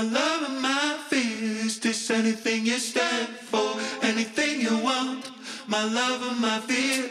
[0.00, 1.66] my love and my fear.
[1.66, 3.76] Is this anything you stand for?
[4.02, 5.30] Anything you want?
[5.66, 7.10] My love and my fear.